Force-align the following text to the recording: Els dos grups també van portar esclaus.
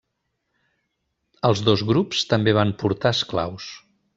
Els 1.49 1.61
dos 1.67 1.83
grups 1.91 2.25
també 2.33 2.59
van 2.61 2.73
portar 2.85 3.17
esclaus. 3.19 3.73